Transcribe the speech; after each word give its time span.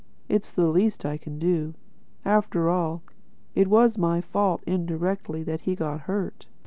It's 0.27 0.51
the 0.51 0.65
least 0.65 1.05
I 1.05 1.17
can 1.17 1.37
do. 1.37 1.75
After 2.25 2.71
all, 2.71 3.03
it 3.53 3.67
was 3.67 3.99
my 3.99 4.19
fault, 4.19 4.63
indirectly, 4.65 5.43
that 5.43 5.61
he 5.61 5.75
got 5.75 5.99
hurt." 5.99 6.47